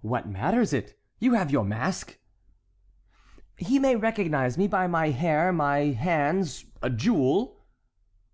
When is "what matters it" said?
0.00-0.98